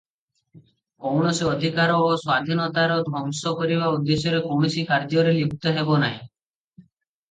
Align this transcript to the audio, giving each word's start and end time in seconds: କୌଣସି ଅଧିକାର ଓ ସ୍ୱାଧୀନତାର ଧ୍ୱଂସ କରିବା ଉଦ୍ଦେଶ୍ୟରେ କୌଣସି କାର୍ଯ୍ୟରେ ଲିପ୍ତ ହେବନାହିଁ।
କୌଣସି 1.05 1.45
ଅଧିକାର 1.49 1.99
ଓ 2.07 2.09
ସ୍ୱାଧୀନତାର 2.23 2.97
ଧ୍ୱଂସ 3.11 3.55
କରିବା 3.63 3.93
ଉଦ୍ଦେଶ୍ୟରେ 3.99 4.43
କୌଣସି 4.51 4.89
କାର୍ଯ୍ୟରେ 4.93 5.39
ଲିପ୍ତ 5.41 5.79
ହେବନାହିଁ। 5.81 6.23